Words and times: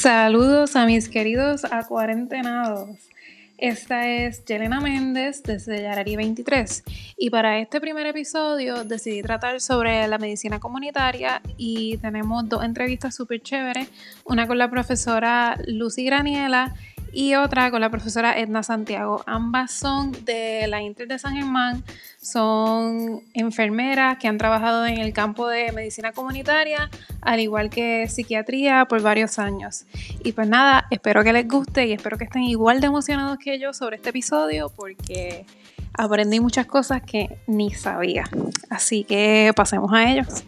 Saludos 0.00 0.76
a 0.76 0.86
mis 0.86 1.10
queridos 1.10 1.66
acuarentenados. 1.70 2.88
Esta 3.58 4.08
es 4.08 4.42
Yelena 4.46 4.80
Méndez 4.80 5.42
desde 5.42 5.82
Yarari 5.82 6.16
23 6.16 6.84
y 7.18 7.28
para 7.28 7.58
este 7.58 7.82
primer 7.82 8.06
episodio 8.06 8.84
decidí 8.84 9.20
tratar 9.20 9.60
sobre 9.60 10.08
la 10.08 10.16
medicina 10.16 10.58
comunitaria 10.58 11.42
y 11.58 11.98
tenemos 11.98 12.48
dos 12.48 12.64
entrevistas 12.64 13.14
súper 13.14 13.42
chéveres, 13.42 13.90
una 14.24 14.46
con 14.46 14.56
la 14.56 14.70
profesora 14.70 15.58
Lucy 15.66 16.06
Graniela 16.06 16.74
y 17.12 17.34
otra 17.34 17.70
con 17.70 17.80
la 17.80 17.90
profesora 17.90 18.38
Edna 18.38 18.62
Santiago. 18.62 19.22
Ambas 19.26 19.72
son 19.72 20.12
de 20.24 20.66
la 20.68 20.82
Inter 20.82 21.08
de 21.08 21.18
San 21.18 21.34
Germán, 21.34 21.82
son 22.20 23.22
enfermeras 23.34 24.18
que 24.18 24.28
han 24.28 24.38
trabajado 24.38 24.86
en 24.86 24.98
el 24.98 25.12
campo 25.12 25.48
de 25.48 25.72
medicina 25.72 26.12
comunitaria, 26.12 26.90
al 27.20 27.40
igual 27.40 27.70
que 27.70 28.08
psiquiatría 28.08 28.84
por 28.86 29.02
varios 29.02 29.38
años. 29.38 29.86
Y 30.22 30.32
pues 30.32 30.48
nada, 30.48 30.86
espero 30.90 31.24
que 31.24 31.32
les 31.32 31.48
guste 31.48 31.86
y 31.86 31.92
espero 31.92 32.18
que 32.18 32.24
estén 32.24 32.42
igual 32.42 32.80
de 32.80 32.86
emocionados 32.86 33.38
que 33.38 33.58
yo 33.58 33.72
sobre 33.72 33.96
este 33.96 34.10
episodio 34.10 34.70
porque 34.74 35.46
aprendí 35.94 36.40
muchas 36.40 36.66
cosas 36.66 37.02
que 37.02 37.38
ni 37.46 37.72
sabía. 37.72 38.24
Así 38.68 39.04
que 39.04 39.52
pasemos 39.54 39.92
a 39.92 40.10
ellos. 40.10 40.44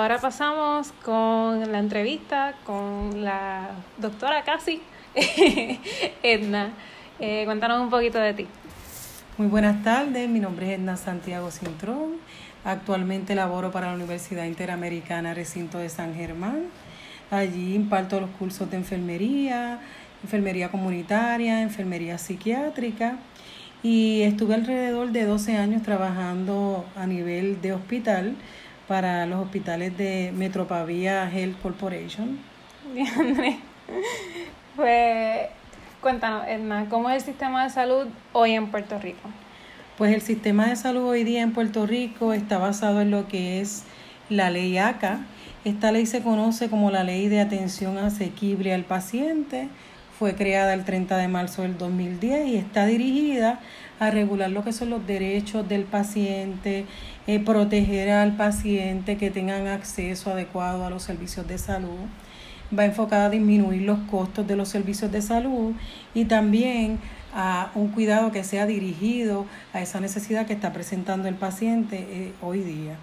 Ahora 0.00 0.18
pasamos 0.18 0.94
con 1.04 1.70
la 1.70 1.78
entrevista 1.78 2.54
con 2.64 3.22
la 3.22 3.68
doctora 3.98 4.42
casi, 4.44 4.80
Edna. 6.22 6.70
Eh, 7.18 7.42
cuéntanos 7.44 7.82
un 7.82 7.90
poquito 7.90 8.18
de 8.18 8.32
ti. 8.32 8.46
Muy 9.36 9.48
buenas 9.48 9.84
tardes, 9.84 10.26
mi 10.26 10.40
nombre 10.40 10.72
es 10.72 10.78
Edna 10.78 10.96
Santiago 10.96 11.50
Cintrón. 11.50 12.12
Actualmente 12.64 13.34
laboro 13.34 13.70
para 13.72 13.88
la 13.88 13.94
Universidad 13.94 14.46
Interamericana 14.46 15.34
Recinto 15.34 15.76
de 15.76 15.90
San 15.90 16.14
Germán. 16.14 16.62
Allí 17.30 17.74
imparto 17.74 18.20
los 18.20 18.30
cursos 18.30 18.70
de 18.70 18.78
enfermería, 18.78 19.80
enfermería 20.22 20.70
comunitaria, 20.70 21.60
enfermería 21.60 22.16
psiquiátrica 22.16 23.18
y 23.82 24.22
estuve 24.22 24.54
alrededor 24.54 25.10
de 25.10 25.26
12 25.26 25.58
años 25.58 25.82
trabajando 25.82 26.86
a 26.96 27.06
nivel 27.06 27.60
de 27.60 27.74
hospital 27.74 28.34
para 28.90 29.24
los 29.24 29.38
hospitales 29.38 29.96
de 29.96 30.32
Metropavia 30.34 31.30
Health 31.30 31.62
Corporation. 31.62 32.40
Pues 34.74 35.48
cuéntanos, 36.00 36.44
Edna, 36.48 36.86
¿cómo 36.88 37.10
es 37.10 37.16
el 37.16 37.22
sistema 37.22 37.64
de 37.64 37.70
salud 37.70 38.06
hoy 38.32 38.52
en 38.52 38.68
Puerto 38.68 38.98
Rico? 38.98 39.28
Pues 39.98 40.12
el 40.12 40.22
sistema 40.22 40.66
de 40.66 40.74
salud 40.74 41.04
hoy 41.04 41.22
día 41.22 41.42
en 41.42 41.52
Puerto 41.52 41.86
Rico 41.86 42.32
está 42.32 42.58
basado 42.58 43.00
en 43.00 43.10
lo 43.12 43.28
que 43.28 43.60
es 43.60 43.84
la 44.28 44.50
ley 44.50 44.78
ACA. 44.78 45.20
Esta 45.64 45.92
ley 45.92 46.06
se 46.06 46.22
conoce 46.22 46.68
como 46.68 46.90
la 46.90 47.04
Ley 47.04 47.28
de 47.28 47.40
Atención 47.40 47.98
Asequible 47.98 48.72
al 48.72 48.84
Paciente. 48.84 49.68
Fue 50.18 50.34
creada 50.34 50.74
el 50.74 50.84
30 50.84 51.16
de 51.16 51.28
marzo 51.28 51.62
del 51.62 51.78
2010 51.78 52.48
y 52.48 52.56
está 52.56 52.86
dirigida 52.86 53.60
a 54.00 54.10
regular 54.10 54.50
lo 54.50 54.64
que 54.64 54.72
son 54.72 54.90
los 54.90 55.06
derechos 55.06 55.68
del 55.68 55.84
paciente, 55.84 56.86
eh, 57.30 57.38
proteger 57.38 58.10
al 58.10 58.36
paciente, 58.36 59.16
que 59.16 59.30
tengan 59.30 59.68
acceso 59.68 60.32
adecuado 60.32 60.84
a 60.84 60.90
los 60.90 61.04
servicios 61.04 61.46
de 61.46 61.58
salud. 61.58 62.08
Va 62.76 62.84
enfocada 62.84 63.26
a 63.26 63.30
disminuir 63.30 63.82
los 63.82 64.00
costos 64.10 64.48
de 64.48 64.56
los 64.56 64.68
servicios 64.68 65.12
de 65.12 65.22
salud 65.22 65.74
y 66.12 66.24
también 66.24 66.98
a 67.32 67.70
un 67.76 67.92
cuidado 67.92 68.32
que 68.32 68.42
sea 68.42 68.66
dirigido 68.66 69.46
a 69.72 69.80
esa 69.80 70.00
necesidad 70.00 70.44
que 70.44 70.54
está 70.54 70.72
presentando 70.72 71.28
el 71.28 71.36
paciente 71.36 71.98
eh, 71.98 72.32
hoy 72.42 72.62
día. 72.62 72.96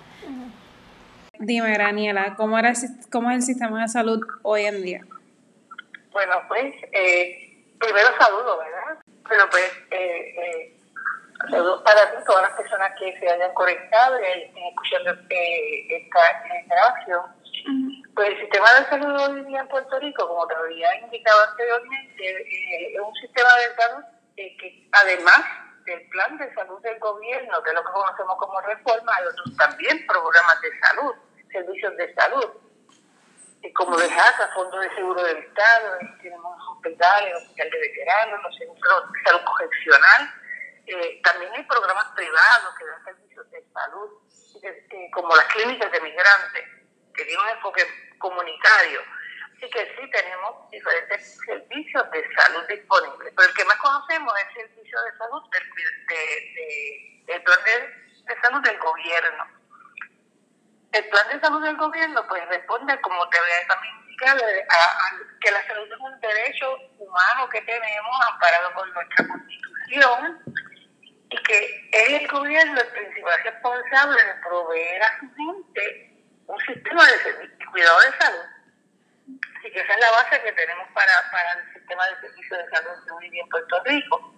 Dime, 1.40 1.78
Daniela, 1.78 2.36
¿cómo, 2.36 2.60
era, 2.60 2.74
¿cómo 3.10 3.32
es 3.32 3.38
el 3.38 3.44
sistema 3.44 3.82
de 3.84 3.88
salud 3.88 4.20
hoy 4.42 4.66
en 4.66 4.82
día? 4.82 5.06
Bueno, 6.12 6.34
pues 6.50 6.74
eh, 6.92 7.64
primero 7.80 8.08
saludo, 8.20 8.58
¿verdad? 8.58 9.02
Pero 9.30 9.50
pues 9.50 9.72
eh, 9.92 10.77
Saludos 11.40 11.82
para 11.84 12.12
ti, 12.12 12.24
todas 12.26 12.42
las 12.50 12.52
personas 12.54 12.92
que 12.98 13.18
se 13.20 13.30
hayan 13.30 13.54
conectado 13.54 14.18
y 14.20 14.70
escuchando 14.70 15.12
eh, 15.30 15.88
esta 15.90 16.44
grabación. 16.66 17.22
Pues 18.16 18.30
el 18.30 18.40
sistema 18.42 18.74
de 18.74 18.86
salud 18.86 19.22
hoy 19.22 19.46
día 19.46 19.62
en 19.62 19.68
Puerto 19.68 20.00
Rico, 20.00 20.28
como 20.28 20.48
te 20.48 20.56
había 20.56 20.96
indicado 21.00 21.40
anteriormente, 21.50 22.26
eh, 22.26 22.94
es 22.96 23.00
un 23.00 23.14
sistema 23.16 23.50
de 23.56 23.76
salud 23.76 24.04
eh, 24.38 24.58
que 24.58 24.90
además 24.92 25.42
del 25.86 26.10
plan 26.10 26.38
de 26.38 26.54
salud 26.56 26.82
del 26.82 26.98
gobierno, 27.00 27.62
que 27.62 27.70
es 27.70 27.76
lo 27.76 27.84
que 27.84 27.92
conocemos 27.92 28.38
como 28.38 28.60
reforma, 28.62 29.16
hay 29.16 29.26
otros 29.28 29.56
también 29.58 30.06
programas 30.08 30.60
de 30.62 30.80
salud, 30.80 31.16
servicios 31.52 31.96
de 31.98 32.14
salud, 32.16 32.50
como 33.76 33.98
de 33.98 34.10
JACA, 34.10 34.50
Fondo 34.54 34.80
de 34.80 34.90
Seguro 34.96 35.24
del 35.24 35.38
Estado, 35.38 35.98
tenemos 36.22 36.58
hospitales, 36.70 37.36
hospital 37.36 37.70
de 37.70 37.80
veteranos, 37.80 38.44
los 38.44 38.56
centros 38.56 39.12
de 39.12 39.20
salud 39.24 39.42
correccional, 39.46 40.34
eh, 40.88 41.22
también 41.22 41.52
hay 41.54 41.64
programas 41.64 42.06
privados 42.16 42.76
que 42.78 42.86
dan 42.86 43.04
servicios 43.04 43.52
de 43.52 43.64
salud, 43.74 44.10
como 45.12 45.36
las 45.36 45.46
clínicas 45.48 45.92
de 45.92 46.00
migrantes, 46.00 46.64
que 47.14 47.26
tienen 47.26 47.44
un 47.44 47.50
enfoque 47.50 47.84
comunitario. 48.18 49.02
Así 49.58 49.70
que 49.70 49.96
sí 50.00 50.12
tenemos 50.12 50.70
diferentes 50.72 51.38
servicios 51.46 52.12
de 52.12 52.36
salud 52.36 52.64
disponibles, 52.70 53.34
pero 53.36 53.50
el 53.50 53.56
que 53.56 53.66
más 53.66 53.78
conocemos 53.78 54.34
es 54.40 54.64
el 54.64 54.70
servicio 54.70 55.02
de 55.02 55.18
salud 55.18 55.44
del, 55.52 55.64
de, 57.26 57.40
plan 57.42 57.60
de, 57.66 58.42
salud 58.42 58.62
del 58.62 58.78
gobierno. 58.78 59.46
El 60.94 61.10
plan 61.10 61.28
de 61.30 61.40
salud 61.42 61.64
del 61.64 61.76
gobierno 61.76 62.26
pues 62.28 62.48
responde, 62.48 63.02
como 63.02 63.28
te 63.30 63.40
voy 63.40 63.50
a 63.52 63.68
también 63.68 63.96
indicar, 63.98 64.38
a, 64.38 65.12
que 65.42 65.52
la 65.52 65.68
salud 65.68 65.92
es 65.92 66.00
un 66.00 66.20
derecho 66.22 66.78
humano 67.00 67.50
que 67.50 67.62
tenemos 67.62 68.26
amparado 68.28 68.74
por 68.74 68.88
nuestra 68.94 69.28
constitución 69.28 70.67
y 71.30 71.44
que 71.44 71.90
es 71.92 72.22
el 72.22 72.28
gobierno 72.28 72.80
el 72.80 72.88
principal 72.88 73.44
responsable 73.44 74.24
de 74.24 74.34
proveer 74.42 75.04
a 75.04 75.20
su 75.20 75.26
gente 75.36 76.14
un 76.48 76.60
sistema 76.60 77.06
de, 77.06 77.66
cuidado 77.72 78.00
de 78.00 78.18
salud. 78.18 78.46
Así 79.60 79.72
que 79.72 79.80
esa 79.82 79.94
es 79.94 80.00
la 80.00 80.12
base 80.12 80.42
que 80.42 80.52
tenemos 80.54 80.88
para, 80.94 81.12
para 81.32 81.60
el 81.60 81.74
sistema 81.74 82.08
de 82.08 82.28
servicio 82.28 82.58
de 82.58 82.70
salud 82.70 83.20
de 83.20 83.40
en 83.40 83.50
Puerto 83.50 83.84
Rico. 83.84 84.34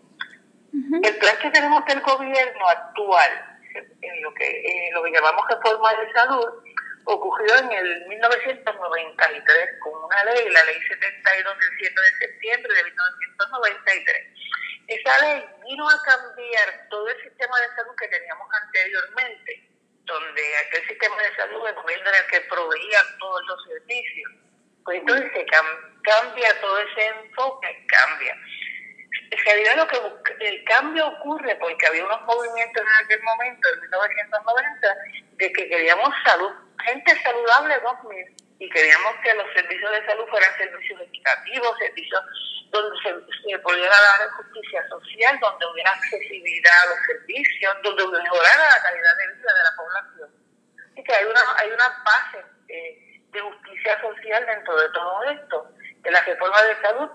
El 1.03 1.17
plan 1.17 1.37
que 1.37 1.51
tenemos 1.51 1.85
del 1.85 2.01
gobierno 2.01 2.67
actual, 2.67 3.59
en 4.01 4.21
lo 4.23 4.33
que, 4.33 4.47
eh, 4.47 4.89
lo 4.93 5.03
que 5.03 5.11
llamamos 5.11 5.47
reforma 5.47 5.93
de 5.93 6.11
salud, 6.13 6.63
ocurrió 7.05 7.57
en 7.57 7.71
el 7.71 8.07
1993 8.07 9.79
con 9.79 10.03
una 10.03 10.23
ley, 10.25 10.49
la 10.49 10.63
ley 10.63 10.79
72 10.87 11.59
del 11.59 11.69
7 11.79 12.01
de 12.01 12.27
septiembre 12.27 12.73
de 12.73 12.83
1993 12.83 14.39
esa 14.89 15.19
ley 15.21 15.45
vino 15.63 15.87
a 15.87 16.01
cambiar 16.01 16.87
todo 16.89 17.07
el 17.07 17.21
sistema 17.21 17.59
de 17.59 17.75
salud 17.75 17.95
que 17.99 18.07
teníamos 18.07 18.47
anteriormente, 18.51 19.69
donde 20.05 20.57
aquel 20.57 20.87
sistema 20.87 21.15
de 21.21 21.35
salud 21.35 21.67
el 21.67 21.75
gobierno 21.75 22.09
era 22.09 22.17
el 22.17 22.27
que 22.27 22.41
proveía 22.41 22.99
todos 23.19 23.41
los 23.45 23.63
servicios. 23.65 24.31
Pues 24.83 24.99
entonces 24.99 25.31
se 25.31 25.45
cambia 25.45 26.61
todo 26.61 26.79
ese 26.79 27.05
enfoque, 27.05 27.85
cambia. 27.87 28.35
En 29.29 29.45
realidad 29.45 29.75
lo 29.77 29.87
que 29.87 30.45
el 30.47 30.63
cambio 30.63 31.07
ocurre 31.07 31.55
porque 31.57 31.85
había 31.85 32.05
unos 32.05 32.21
movimientos 32.23 32.81
en 32.81 33.05
aquel 33.05 33.21
momento, 33.21 33.69
en 33.71 33.81
1990, 33.81 34.95
de 35.33 35.53
que 35.53 35.69
queríamos 35.69 36.09
salud, 36.25 36.51
gente 36.83 37.15
saludable 37.21 37.79
2000, 37.79 38.35
y 38.59 38.69
queríamos 38.69 39.15
que 39.23 39.35
los 39.35 39.53
servicios 39.53 39.91
de 39.91 40.05
salud 40.07 40.25
fueran 40.29 40.57
servicios 40.57 41.01
equitativos, 41.01 41.77
servicios 41.77 42.23
donde 42.71 42.97
se, 43.01 43.59
pudiera 43.59 43.89
dar 43.89 44.29
social, 45.19 45.39
donde 45.39 45.65
hubiera 45.65 45.91
accesibilidad 45.91 46.73
a 46.83 46.89
los 46.89 46.99
servicios, 47.05 47.75
donde 47.83 48.19
mejorara 48.19 48.69
la 48.69 48.81
calidad 48.81 49.17
de 49.17 49.33
vida 49.35 49.53
de 49.53 49.63
la 49.63 49.75
población. 49.75 50.29
Así 50.91 51.03
que 51.03 51.13
hay 51.13 51.25
una, 51.25 51.41
hay 51.57 51.71
una 51.71 52.03
base 52.03 52.45
eh, 52.67 53.21
de 53.31 53.41
justicia 53.41 54.01
social 54.01 54.45
dentro 54.45 54.75
de 54.77 54.89
todo 54.89 55.23
esto, 55.23 55.71
de 56.01 56.11
la 56.11 56.21
reforma 56.21 56.61
de 56.63 56.81
salud. 56.81 57.09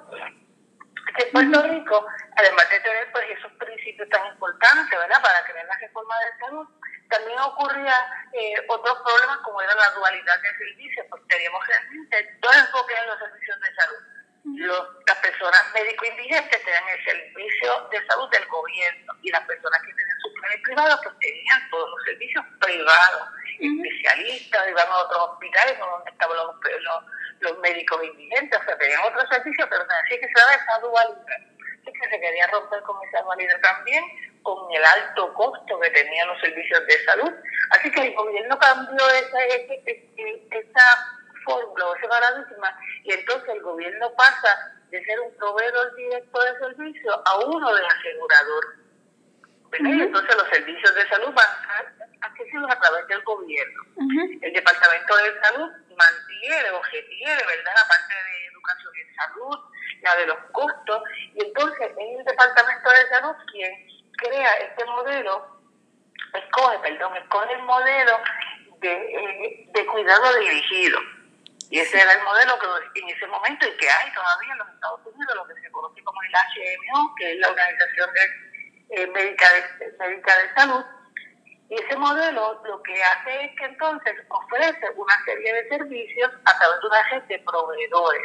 Que 1.17 1.23
en 1.25 1.33
Puerto 1.33 1.63
Rico, 1.63 2.07
además 2.37 2.71
de 2.71 2.81
tener 2.81 3.13
pues 3.13 3.25
esos 3.31 3.53
principios 3.53 4.09
tan 4.09 4.27
importantes, 4.33 4.99
¿verdad?, 4.99 5.23
para 5.23 5.45
crear 5.45 5.67
la 5.67 5.79
reforma 5.79 6.15
de 6.19 6.39
salud, 6.41 6.69
también 7.09 7.39
ocurría 7.39 7.95
eh, 8.33 8.55
otros 8.69 8.99
problemas 9.03 9.39
como 9.45 9.61
era 9.63 9.75
la 9.75 9.91
dualidad 9.91 10.41
de 10.41 10.57
servicios, 10.57 11.07
porque 11.11 11.27
teníamos 11.29 11.67
realmente 11.67 12.39
dos 12.41 12.57
enfoques 12.57 12.99
en 12.99 13.07
los 13.07 13.19
servicios 13.19 13.61
de 13.61 13.75
salud 13.75 14.14
los, 14.45 14.89
las 15.07 15.19
personas 15.19 15.73
médico 15.73 16.05
indigentes 16.05 16.63
tenían 16.65 16.85
el 16.89 17.05
servicio 17.05 17.89
de 17.91 18.07
salud 18.07 18.29
del 18.31 18.47
gobierno 18.47 19.13
y 19.23 19.31
las 19.31 19.41
personas 19.47 19.81
que 19.81 19.95
tenían 19.95 20.21
sus 20.21 20.33
planes 20.35 20.61
privados 20.63 21.01
pues 21.03 21.19
tenían 21.19 21.71
todos 21.71 21.91
los 21.91 22.05
servicios 22.05 22.45
privados, 22.61 23.29
especialistas, 23.59 24.69
iban 24.69 24.89
a 24.89 24.97
otros 24.99 25.31
hospitales 25.31 25.79
donde 25.79 26.11
estaban 26.11 26.37
los, 26.37 26.57
los, 27.41 27.59
médicos 27.59 28.05
indigentes, 28.05 28.61
o 28.61 28.65
sea, 28.65 28.79
tenían 28.79 29.01
otros 29.05 29.29
servicios, 29.31 29.69
pero 29.71 29.83
así 29.83 30.21
que 30.21 30.27
se 30.27 30.41
daba 30.41 30.55
esa 30.55 30.79
dualidad. 30.81 31.41
Así 31.83 31.93
que 31.93 32.09
se 32.09 32.21
quería 32.21 32.47
romper 32.49 32.81
con 32.83 32.97
esa 33.09 33.23
dualidad 33.23 33.61
también 33.61 34.05
con 34.45 34.71
el 34.73 34.85
alto 34.85 35.35
costo 35.35 35.81
que 35.81 35.91
tenían 35.91 36.29
los 36.29 36.41
servicios 36.41 36.87
de 36.87 37.05
salud. 37.05 37.33
Así 37.71 37.91
que 37.91 38.01
el 38.09 38.15
gobierno 38.15 38.59
cambió 38.59 39.11
esa, 39.11 39.43
esa, 39.43 40.87
fórmula 41.45 41.85
ese 41.97 42.09
paradigma 42.09 42.79
y 43.05 43.13
entonces 43.13 43.49
el 43.51 43.63
gobierno 43.63 44.13
pasa 44.17 44.75
de 44.91 45.05
ser 45.05 45.21
un 45.21 45.35
proveedor 45.37 45.95
directo 45.97 46.41
de 46.41 46.59
servicio 46.59 47.23
a 47.27 47.39
uno 47.39 47.75
de 47.75 47.87
asegurador. 47.87 48.85
Entonces 49.73 50.37
los 50.37 50.49
servicios 50.49 50.95
de 50.95 51.09
salud 51.09 51.35
van 51.35 51.49
a 51.49 51.79
ser 51.79 52.09
accesibles 52.21 52.71
a 52.71 52.79
través 52.79 53.07
del 53.09 53.23
gobierno. 53.23 53.83
El 54.41 54.53
Departamento 54.53 55.17
de 55.17 55.41
Salud 55.41 55.71
mantiene 55.97 56.71
o 56.71 56.81
¿verdad? 56.81 57.73
La 57.75 57.89
parte 57.89 58.15
de 58.15 58.47
educación 58.47 58.93
y 58.95 59.15
salud, 59.15 59.59
la 60.03 60.17
de 60.17 60.27
los 60.27 60.39
costos, 60.53 61.03
y 61.35 61.45
entonces 61.45 61.91
es 61.91 62.19
el 62.19 62.25
Departamento 62.25 62.91
de 62.91 63.09
Salud 63.09 63.35
quien 63.51 63.87
crea 64.17 64.53
este 64.59 64.85
modelo, 64.85 65.61
escoge, 66.35 66.79
perdón, 66.79 67.17
escoge 67.17 67.53
el 67.53 67.63
modelo 67.63 68.21
de, 68.79 68.93
eh, 68.93 69.69
de 69.73 69.87
cuidado 69.87 70.39
dirigido. 70.39 71.01
Y 71.71 71.81
ese 71.81 72.01
era 72.01 72.13
el 72.13 72.23
modelo 72.23 72.59
que 72.59 73.01
en 73.01 73.09
ese 73.09 73.27
momento 73.27 73.67
y 73.67 73.77
que 73.77 73.91
hay 73.91 74.13
todavía 74.13 74.53
en 74.53 74.59
los 74.59 74.69
Estados 74.69 75.01
Unidos, 75.07 75.37
lo 75.37 75.47
que 75.47 75.61
se 75.61 75.71
conoce 75.73 76.03
como 76.05 76.23
el 76.23 76.31
HMO, 76.31 77.15
que 77.17 77.33
es 77.33 77.39
la 77.39 77.49
Organización 77.49 78.11
de, 78.13 79.03
eh, 79.03 79.07
Médica, 79.09 79.47
de, 79.53 79.93
Médica 79.99 80.39
de 80.39 80.55
Salud. 80.55 80.85
Y 81.71 81.75
ese 81.83 81.97
modelo 81.97 82.63
lo 82.65 82.83
que 82.83 83.03
hace 83.03 83.45
es 83.45 83.59
que 83.59 83.65
entonces 83.65 84.15
ofrece 84.29 84.91
una 84.97 85.25
serie 85.25 85.55
de 85.55 85.69
servicios 85.69 86.31
a 86.45 86.59
través 86.59 86.81
de 86.81 86.87
una 86.87 87.09
red 87.11 87.23
de 87.23 87.39
proveedores 87.41 88.23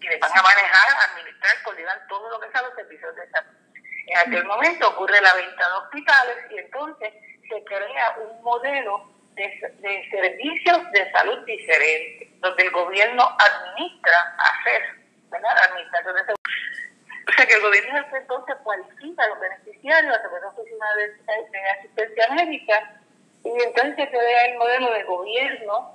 que 0.00 0.18
van 0.18 0.30
a 0.32 0.42
manejar, 0.42 1.10
administrar, 1.10 1.62
coordinar 1.62 2.06
todo 2.08 2.28
lo 2.30 2.40
que 2.40 2.50
son 2.52 2.66
los 2.66 2.74
servicios 2.74 3.14
de 3.14 3.30
salud. 3.30 3.62
En 4.06 4.18
aquel 4.18 4.44
momento 4.44 4.88
ocurre 4.88 5.20
la 5.20 5.34
venta 5.34 5.68
de 5.68 5.74
hospitales 5.74 6.36
y 6.50 6.58
entonces 6.58 7.12
se 7.48 7.64
crea 7.64 8.16
un 8.18 8.42
modelo 8.42 9.12
de, 9.34 10.08
servicios 10.10 10.90
de 10.92 11.12
salud 11.12 11.44
diferente, 11.44 12.31
donde 12.42 12.64
el 12.64 12.70
gobierno 12.72 13.22
administra 13.38 14.34
hacer, 14.36 14.82
¿verdad? 15.30 15.56
Administración 15.70 16.14
de. 16.14 16.32
O 16.32 17.32
sea 17.36 17.46
que 17.46 17.54
el 17.54 17.62
gobierno 17.62 18.04
entonces 18.12 18.56
cualifica 18.64 19.22
a 19.22 19.28
los 19.28 19.40
beneficiarios 19.40 20.14
a 20.14 20.20
través 20.20 20.42
de 20.56 20.76
la 20.76 20.94
de, 20.96 21.70
asistencia 21.78 22.28
médica 22.34 23.00
y 23.44 23.62
entonces 23.62 23.94
se 23.94 24.08
crea 24.08 24.46
el 24.46 24.58
modelo 24.58 24.92
de 24.92 25.04
gobierno 25.04 25.94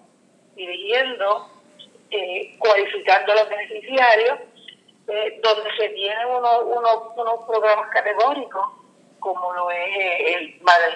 dirigiendo, 0.55 1.51
eh, 2.11 2.55
cualificando 2.59 3.33
a 3.33 3.35
los 3.35 3.49
beneficiarios 3.49 4.39
eh, 5.07 5.39
donde 5.43 5.69
se 5.77 5.89
tienen 5.89 6.27
unos, 6.27 6.63
unos, 6.63 7.45
programas 7.45 7.89
categóricos, 7.91 8.67
como 9.19 9.53
lo 9.53 9.69
es 9.69 9.97
eh, 9.97 10.33
el 10.33 10.61
madre 10.61 10.95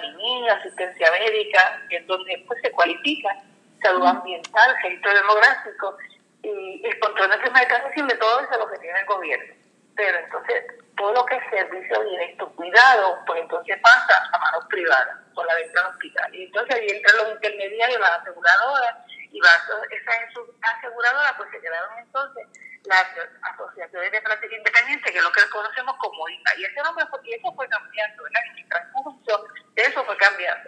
asistencia 0.50 1.10
médica, 1.10 1.82
en 1.90 2.06
donde 2.06 2.36
después 2.36 2.58
se 2.62 2.70
cualifica 2.72 3.42
salud 3.82 4.06
ambiental, 4.06 4.76
registro 4.82 5.14
demográfico 5.14 5.96
y 6.42 6.82
el 6.84 6.98
control 6.98 7.30
de 7.30 7.36
enfermedades 7.36 7.94
de 7.96 8.16
todo 8.16 8.40
eso 8.40 8.52
es 8.52 8.58
lo 8.58 8.70
que 8.70 8.78
tiene 8.78 9.00
el 9.00 9.06
gobierno. 9.06 9.54
Pero 9.94 10.18
entonces, 10.18 10.64
todo 10.96 11.12
lo 11.12 11.26
que 11.26 11.36
es 11.36 11.42
servicio 11.50 12.02
directo, 12.02 12.48
cuidado, 12.54 13.18
pues 13.26 13.42
entonces 13.42 13.78
pasa 13.82 14.30
a 14.32 14.38
manos 14.38 14.64
privadas, 14.68 15.18
por 15.34 15.46
la 15.46 15.54
venta 15.54 15.82
del 15.82 15.90
hospital. 15.90 16.34
Y 16.34 16.44
entonces 16.44 16.76
ahí 16.76 16.88
entran 16.88 17.16
los 17.18 17.32
intermediarios, 17.34 18.00
las 18.00 18.20
aseguradoras, 18.20 18.96
y 19.30 19.38
esas 19.38 20.16
aseguradoras 20.60 21.32
pues 21.36 21.50
se 21.50 21.60
quedaron 21.60 21.98
entonces 21.98 22.46
las 22.84 23.06
asociaciones 23.42 24.12
de 24.12 24.20
práctica 24.20 24.56
independiente, 24.56 25.12
que 25.12 25.18
es 25.18 25.24
lo 25.24 25.32
que 25.32 25.40
conocemos 25.50 25.96
como 25.98 26.28
IPA. 26.28 26.56
Y 26.58 26.64
ese 26.64 26.82
nombre 26.82 27.04
y 27.24 27.34
eso 27.34 27.52
fue 27.54 27.68
cambiando, 27.68 28.22
¿verdad? 28.22 28.42
En 28.56 28.68
transcurso 28.68 29.46
de 29.74 29.82
eso 29.82 30.04
fue 30.04 30.16
cambiando. 30.16 30.64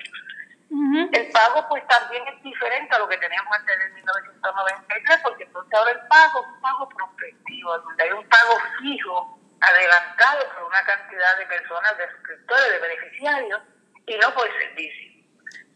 El 0.75 1.31
pago 1.31 1.67
pues 1.69 1.87
también 1.87 2.27
es 2.27 2.43
diferente 2.43 2.95
a 2.95 2.99
lo 2.99 3.09
que 3.09 3.17
teníamos 3.19 3.53
antes 3.53 3.79
del 3.79 3.93
1993, 3.93 5.21
porque 5.23 5.45
entonces 5.45 5.73
ahora 5.73 5.91
el 5.93 6.01
pago 6.09 6.41
es 6.43 6.47
un 6.49 6.61
pago 6.61 6.89
prospectivo, 6.89 7.79
donde 7.79 8.03
hay 8.03 8.11
un 8.11 8.29
pago 8.29 8.59
fijo, 8.81 9.39
adelantado 9.61 10.41
por 10.55 10.65
una 10.65 10.83
cantidad 10.83 11.39
de 11.39 11.47
personas, 11.47 11.97
de 11.97 12.11
suscriptores, 12.11 12.73
de 12.73 12.79
beneficiarios, 12.81 13.61
y 14.07 14.17
no 14.19 14.35
por 14.35 14.51
servicio. 14.51 15.15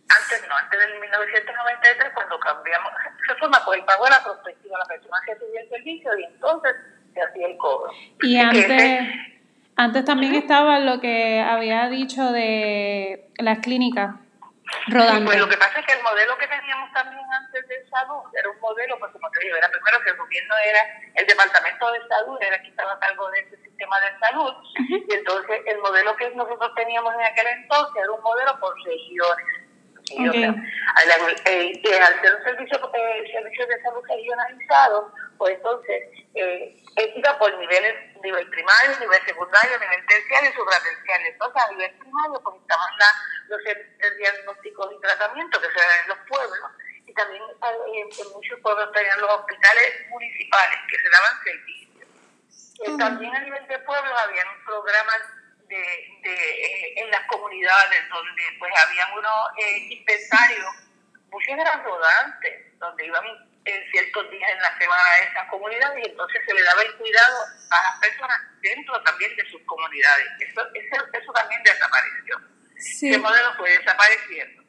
Antes 0.08 0.48
no, 0.48 0.56
antes 0.56 0.80
del 0.80 1.00
1993, 1.00 2.12
cuando 2.14 2.40
cambiamos, 2.40 2.92
se 3.26 3.34
forma 3.36 3.64
por 3.64 3.76
el 3.76 3.84
pago 3.84 4.04
de 4.04 4.10
la 4.10 4.24
prospectiva, 4.24 4.78
la 4.78 4.86
persona 4.86 5.18
que 5.26 5.34
recibía 5.34 5.60
el 5.60 5.68
servicio 5.68 6.18
y 6.18 6.24
entonces 6.24 6.74
se 7.14 7.22
hacía 7.22 7.46
el 7.46 7.56
cobro. 7.56 7.92
Y 8.22 8.36
antes, 8.36 9.14
antes 9.76 10.04
también 10.04 10.34
estaba 10.34 10.80
lo 10.80 11.00
que 11.00 11.40
había 11.40 11.88
dicho 11.88 12.32
de 12.32 13.30
las 13.38 13.60
clínicas 13.60 14.16
rodando. 14.90 15.26
pues 15.26 15.38
lo 15.38 15.48
que 15.48 15.56
pasa 15.56 15.80
es 15.80 15.86
que 15.86 15.92
el 15.92 16.02
modelo 16.02 16.38
que 16.38 16.48
teníamos 16.48 16.92
también 16.92 17.24
antes 17.32 17.68
de 17.68 17.88
salud 17.88 18.22
era 18.32 18.50
un 18.50 18.60
modelo, 18.60 18.98
pues 18.98 19.12
como 19.12 19.30
te 19.30 19.40
digo, 19.40 19.56
era 19.56 19.70
primero 19.70 20.00
que 20.02 20.10
el 20.10 20.16
gobierno 20.16 20.54
era, 20.64 20.80
el 21.14 21.26
departamento 21.26 21.92
de 21.92 22.08
salud 22.08 22.38
era 22.40 22.58
quien 22.58 22.70
estaba 22.70 22.92
a 22.92 22.98
cargo 22.98 23.30
de 23.30 23.40
ese 23.40 23.56
sistema 23.62 24.00
de 24.00 24.18
salud, 24.18 24.54
y 24.88 25.14
entonces 25.14 25.60
el 25.66 25.78
modelo 25.78 26.16
que 26.16 26.30
nosotros 26.30 26.74
teníamos 26.74 27.14
en 27.14 27.22
aquel 27.22 27.46
entonces 27.46 28.02
era 28.02 28.12
un 28.12 28.22
modelo 28.22 28.58
por 28.60 28.74
regiones 28.84 29.68
Okay. 30.10 30.44
al, 30.44 30.56
eh, 31.44 31.82
al 31.84 32.20
ser 32.22 32.34
un 32.34 32.42
servicio, 32.42 32.92
eh, 32.94 33.30
servicio 33.30 33.66
de 33.66 33.82
salud 33.82 34.02
regionalizado, 34.08 35.12
pues 35.36 35.56
entonces 35.56 36.02
eh, 36.34 36.76
iba 37.14 37.38
por 37.38 37.56
niveles, 37.58 38.07
nivel 38.22 38.48
primario, 38.50 38.98
nivel 39.00 39.24
secundario, 39.24 39.78
nivel 39.78 40.06
terciario 40.06 40.50
y 40.50 40.52
supraterciario. 40.54 41.26
Entonces, 41.28 41.62
a 41.62 41.68
nivel 41.70 41.92
primario, 41.98 42.40
pues 42.42 42.56
la, 42.68 43.14
los 43.48 43.60
diagnósticos 44.18 44.92
y 44.92 45.00
tratamientos 45.00 45.62
que 45.62 45.68
se 45.68 45.86
dan 45.86 46.00
en 46.02 46.08
los 46.08 46.18
pueblos, 46.28 46.58
y 47.06 47.14
también 47.14 47.42
eh, 47.42 48.00
en, 48.00 48.32
muchos 48.32 48.60
pueblos 48.60 48.92
tenían 48.92 49.20
los 49.20 49.30
hospitales 49.30 50.06
municipales 50.10 50.78
que 50.90 50.98
se 50.98 51.08
daban 51.08 51.44
servicios. 51.44 52.08
Uh 52.80 52.98
También 52.98 53.34
a 53.34 53.40
nivel 53.40 53.66
de 53.66 53.78
pueblos 53.80 54.12
habían 54.22 54.46
programas 54.64 55.20
de, 55.68 55.76
de 56.22 56.34
eh, 56.34 57.02
en 57.02 57.10
las 57.10 57.26
comunidades 57.26 58.08
donde 58.08 58.42
pues 58.58 58.72
habían 58.86 59.12
unos 59.12 59.50
eh, 59.58 59.88
dispensarios, 59.88 60.74
muchos 61.30 61.58
eran 61.58 61.82
rodantes, 61.82 62.78
donde 62.78 63.06
iban 63.06 63.47
en 63.68 63.90
ciertos 63.90 64.30
días 64.30 64.50
en 64.50 64.62
la 64.62 64.78
semana 64.78 65.04
a 65.04 65.18
esas 65.18 65.48
comunidades 65.48 66.06
y 66.06 66.10
entonces 66.10 66.40
se 66.46 66.54
le 66.54 66.62
daba 66.62 66.82
el 66.82 66.94
cuidado 66.96 67.36
a 67.70 67.82
las 67.82 68.00
personas 68.00 68.38
dentro 68.62 69.02
también 69.02 69.36
de 69.36 69.44
sus 69.50 69.60
comunidades. 69.64 70.26
Eso, 70.40 70.60
eso, 70.74 71.04
eso 71.12 71.32
también 71.32 71.62
desapareció. 71.62 72.40
Sí. 72.78 73.10
Ese 73.10 73.18
modelo 73.18 73.54
fue 73.56 73.70
desapareciendo. 73.70 74.62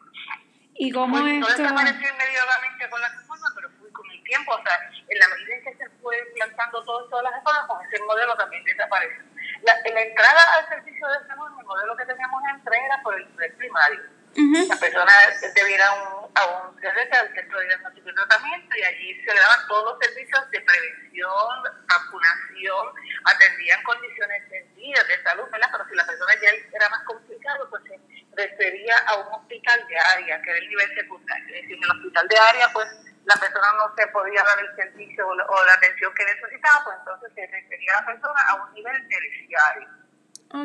¿Y 0.76 0.92
cómo 0.92 1.20
pues, 1.20 1.34
esto? 1.34 1.40
No 1.40 1.58
desapareció 1.58 2.10
inmediatamente 2.10 2.90
con 2.90 3.02
la 3.02 3.10
reforma, 3.10 3.48
pero 3.56 3.70
fue 3.80 3.92
con 3.92 4.10
el 4.12 4.24
tiempo, 4.24 4.54
o 4.54 4.64
sea, 4.64 4.80
en 5.08 5.20
la 5.20 5.28
medida 5.28 5.56
en 5.56 5.64
que 5.64 5.76
se 5.76 5.90
fue 6.02 6.18
implantando 6.30 6.84
todo, 6.84 7.10
todas 7.10 7.24
las 7.24 7.34
reformas, 7.34 7.66
pues 7.68 7.88
ese 7.92 8.04
modelo 8.04 8.36
también 8.36 8.64
desapareció. 8.64 9.24
La, 9.64 9.74
la 9.92 10.02
entrada 10.02 10.58
al 10.58 10.70
servicio 10.70 11.08
de 11.08 11.28
salud, 11.28 11.48
el 11.60 11.66
modelo 11.66 11.98
que 11.98 12.06
teníamos 12.06 12.44
entre 12.54 12.78
era 12.78 13.02
por 13.04 13.16
el 13.16 13.30
nivel 13.30 13.54
primario. 13.54 14.20
La 14.36 14.76
persona 14.78 15.12
debiera 15.56 15.92
a 16.36 16.46
un 16.46 16.76
CDT, 16.78 17.14
al 17.14 17.34
Centro 17.34 17.60
de 17.60 17.66
Diagnóstico 17.68 18.10
y 18.10 18.16
Tratamiento, 18.16 18.78
y 18.78 18.84
allí 18.84 19.22
se 19.24 19.34
le 19.34 19.40
daban 19.40 19.68
todos 19.68 19.94
los 19.94 20.06
servicios 20.06 20.52
de 20.52 20.62
prevención, 20.62 21.64
vacunación, 21.88 22.88
atendían 23.26 23.84
condiciones 23.84 24.44
sencillas 24.50 25.08
de 25.08 25.24
salud, 25.24 25.46
¿verdad? 25.52 25.70
Pero 25.72 25.86
si 25.90 25.96
la 25.96 26.06
persona 26.06 26.34
ya 26.42 26.50
era 26.50 26.90
más 26.90 27.04
complicado, 27.04 27.70
pues 27.70 27.84
se 27.84 28.00
refería 28.36 28.98
a 29.08 29.16
un 29.18 29.34
hospital 29.34 29.88
de 29.88 29.98
área, 29.98 30.42
que 30.42 30.50
era 30.50 30.60
el 30.60 30.70
nivel 30.70 30.96
secundario. 30.96 31.56
Es 31.56 31.62
decir, 31.62 31.78
en 31.78 31.84
el 31.84 31.92
hospital 31.92 32.28
de 32.28 32.38
área, 32.38 32.70
pues 32.74 32.88
la 33.26 33.36
persona 33.36 33.68
no 33.78 33.96
se 33.96 34.08
podía 34.08 34.44
dar 34.44 34.60
el 34.60 34.76
servicio 34.76 35.28
o 35.28 35.36
la, 35.36 35.74
atención 35.74 36.14
que 36.16 36.26
necesitaba, 36.26 36.84
pues 36.84 36.98
entonces 37.00 37.32
se 37.36 37.48
refería 37.48 37.98
a 37.98 38.02
la 38.02 38.06
persona 38.08 38.42
a 38.50 38.56
un 38.64 38.74
nivel 38.74 39.08
terciario, 39.08 39.90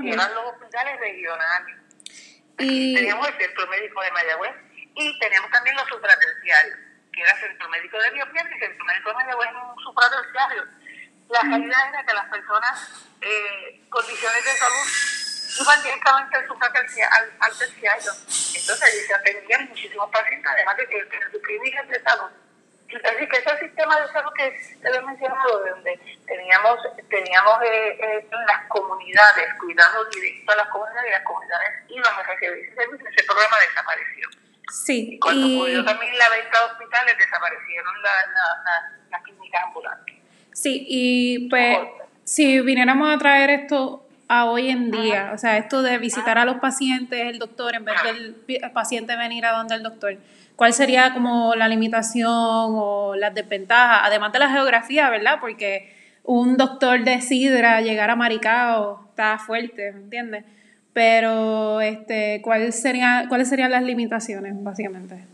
que 0.02 0.12
eran 0.12 0.34
los 0.34 0.44
hospitales 0.52 1.00
regionales. 1.00 1.76
Y... 2.58 2.94
Teníamos 2.94 3.28
el 3.28 3.34
Centro 3.34 3.66
Médico 3.66 4.00
de 4.00 4.10
Mayagüez 4.12 4.54
y 4.94 5.18
teníamos 5.18 5.50
también 5.50 5.76
los 5.76 5.88
supraterciarios, 5.88 6.78
que 7.12 7.22
era 7.22 7.32
el 7.32 7.40
Centro 7.40 7.68
Médico 7.68 7.98
de 7.98 8.10
Río 8.10 8.30
Piedra 8.32 8.50
y 8.50 8.54
el 8.54 8.60
Centro 8.60 8.84
Médico 8.84 9.08
de 9.10 9.14
Mayagüez 9.14 9.48
es 9.48 9.56
un 9.56 9.82
supraterciario. 9.82 10.64
La 11.28 11.40
realidad 11.40 11.88
era 11.88 12.04
que 12.04 12.14
las 12.14 12.28
personas, 12.28 13.06
eh, 13.20 13.80
condiciones 13.88 14.44
de 14.44 14.52
salud, 14.52 15.62
iban 15.62 15.82
directamente 15.82 16.36
al 16.36 16.46
supraterciario, 16.46 17.30
al, 17.40 17.58
terciario. 17.58 18.12
Entonces 18.12 18.82
allí 18.82 19.00
se 19.06 19.14
atendían 19.14 19.68
muchísimos 19.68 20.10
pacientes, 20.10 20.50
además 20.52 20.76
de 20.76 20.88
que 20.88 20.98
en 20.98 21.32
sus 21.32 21.42
clínicas 21.42 21.88
de 21.88 22.02
salud 22.02 22.30
Así 23.02 23.28
que 23.28 23.36
ese 23.38 23.58
sistema 23.58 24.00
de 24.00 24.12
salud 24.12 24.32
que 24.36 24.50
te 24.80 24.88
he 24.88 25.00
mencionado, 25.02 25.64
donde 25.64 25.98
teníamos, 26.26 26.78
teníamos 27.08 27.62
eh, 27.62 27.98
eh, 28.00 28.28
las 28.46 28.66
comunidades, 28.68 29.54
cuidado 29.58 30.04
directo 30.10 30.52
a 30.52 30.56
las 30.56 30.68
comunidades, 30.68 31.08
y 31.08 31.12
las 31.12 31.24
comunidades 31.24 31.82
iban 31.88 32.14
a 32.14 32.22
recibir 32.22 32.64
ese 32.64 32.74
servicio, 32.74 33.08
ese 33.08 33.24
programa 33.24 33.56
desapareció. 33.58 34.28
Sí. 34.72 35.10
Y 35.12 35.18
cuando 35.18 35.46
ocurrió 35.46 35.84
también 35.84 36.16
la 36.18 36.28
venta 36.30 36.58
de 36.58 36.72
hospitales, 36.72 37.14
desaparecieron 37.18 38.02
las 38.02 38.26
la, 38.28 38.96
la, 39.10 39.22
clínicas 39.22 39.62
ambulantes. 39.64 40.14
Sí, 40.52 40.86
y 40.88 41.48
pues 41.48 41.78
si 42.24 42.60
viniéramos 42.60 43.14
a 43.14 43.18
traer 43.18 43.50
esto 43.50 44.04
a 44.28 44.46
hoy 44.46 44.70
en 44.70 44.90
día? 44.90 45.30
O 45.34 45.38
sea, 45.38 45.58
esto 45.58 45.82
de 45.82 45.98
visitar 45.98 46.38
a 46.38 46.44
los 46.44 46.56
pacientes, 46.56 47.20
el 47.26 47.38
doctor, 47.38 47.74
en 47.74 47.84
vez 47.84 47.94
del 48.04 48.36
paciente 48.72 49.16
venir 49.16 49.44
a 49.46 49.52
donde 49.52 49.74
el 49.74 49.82
doctor. 49.82 50.16
¿Cuál 50.56 50.72
sería 50.72 51.12
como 51.12 51.54
la 51.54 51.68
limitación 51.68 52.30
o 52.30 53.14
las 53.16 53.34
desventajas? 53.34 54.02
Además 54.04 54.32
de 54.32 54.38
la 54.38 54.50
geografía, 54.50 55.10
¿verdad? 55.10 55.38
Porque 55.40 55.92
un 56.22 56.56
doctor 56.56 57.02
de 57.04 57.20
Sidra 57.20 57.80
llegar 57.80 58.10
a 58.10 58.16
Maricao 58.16 59.06
está 59.10 59.38
fuerte, 59.38 59.92
¿me 59.92 60.00
entiendes? 60.00 60.44
Pero, 60.94 61.80
este, 61.80 62.40
¿cuál 62.42 62.72
sería, 62.72 63.24
¿cuáles 63.28 63.48
serían 63.48 63.72
las 63.72 63.82
limitaciones, 63.82 64.54
básicamente? 64.62 65.26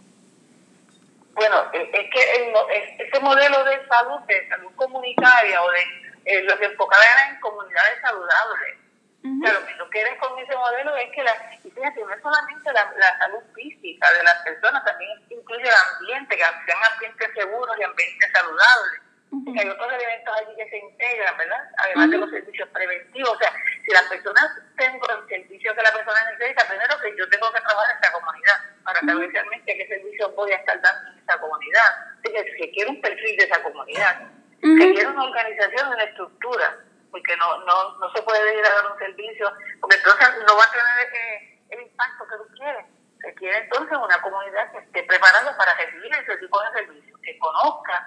Bueno, 1.34 1.56
es 1.72 1.88
que 1.90 2.52
ese 2.98 3.20
modelo 3.20 3.64
de 3.64 3.86
salud, 3.86 4.20
de 4.26 4.48
salud 4.48 4.72
comunitaria 4.74 5.62
o 5.62 5.70
de 5.70 5.80
eh, 6.24 6.42
lo 6.42 6.58
que 6.58 6.66
en 6.66 7.40
comunidades 7.40 8.00
saludables, 8.02 8.78
pero 9.22 9.60
lo 9.60 9.66
que 9.66 9.74
tú 9.74 9.84
quieres 9.90 10.18
con 10.18 10.38
ese 10.38 10.56
modelo 10.56 10.96
es 10.96 11.10
que 11.12 11.22
la, 11.22 11.32
y 11.62 11.70
fíjate, 11.70 12.00
no 12.00 12.12
es 12.12 12.22
solamente 12.22 12.72
la, 12.72 12.90
la, 12.96 13.18
salud 13.18 13.42
física 13.54 14.10
de 14.12 14.22
las 14.22 14.38
personas, 14.42 14.82
también 14.84 15.10
incluye 15.28 15.62
el 15.62 15.98
ambiente, 15.98 16.36
que 16.36 16.42
sean 16.42 16.92
ambientes 16.92 17.28
seguros 17.34 17.76
y 17.78 17.82
ambientes 17.82 18.30
saludables. 18.32 19.00
Que 19.30 19.60
hay 19.60 19.68
otros 19.68 19.92
elementos 19.92 20.34
allí 20.34 20.56
que 20.56 20.68
se 20.70 20.78
integran, 20.78 21.36
¿verdad? 21.36 21.62
Además 21.76 22.10
de 22.10 22.18
los 22.18 22.30
servicios 22.30 22.68
preventivos. 22.70 23.30
O 23.30 23.38
sea, 23.38 23.52
si 23.84 23.92
las 23.92 24.02
personas 24.04 24.58
tengo 24.76 25.06
el 25.08 25.28
servicio 25.28 25.74
que 25.74 25.82
la 25.82 25.92
persona 25.92 26.18
necesita, 26.32 26.66
primero 26.66 26.98
que 26.98 27.16
yo 27.16 27.28
tengo 27.28 27.52
que 27.52 27.60
trabajar 27.60 27.94
en 27.94 28.02
esa 28.02 28.12
comunidad 28.12 28.56
para 28.82 29.00
saber 29.00 29.30
realmente 29.30 29.76
qué 29.76 29.86
servicio 29.86 30.28
voy 30.40 30.52
a 30.52 30.56
estar 30.56 30.80
dando 30.80 31.10
en 31.12 31.18
esa 31.18 31.38
comunidad. 31.38 31.90
Así 32.18 32.32
que, 32.58 32.70
quiero 32.72 32.90
un 32.90 33.00
perfil 33.00 33.36
de 33.36 33.44
esa 33.44 33.62
comunidad, 33.62 34.28
que 34.60 34.92
quiero 34.94 35.10
una 35.10 35.24
organización, 35.24 35.88
una 35.88 36.04
estructura 36.04 36.76
porque 37.10 37.36
no, 37.36 37.58
no, 37.64 37.98
no 37.98 38.12
se 38.14 38.22
puede 38.22 38.58
ir 38.58 38.64
a 38.64 38.70
dar 38.70 38.92
un 38.92 38.98
servicio, 38.98 39.52
porque 39.80 39.96
entonces 39.96 40.28
no 40.46 40.56
va 40.56 40.64
a 40.64 40.70
tener 40.70 41.14
eh, 41.14 41.58
el 41.70 41.82
impacto 41.82 42.24
que 42.24 42.36
tú 42.36 42.54
quieres. 42.56 42.86
Se 43.20 43.34
quiere 43.34 43.58
entonces 43.58 43.98
una 43.98 44.22
comunidad 44.22 44.72
que 44.72 44.78
esté 44.78 45.02
preparada 45.02 45.56
para 45.56 45.74
recibir 45.74 46.10
ese 46.14 46.36
tipo 46.38 46.58
de 46.62 46.80
servicio, 46.80 47.18
que 47.22 47.38
conozca. 47.38 48.06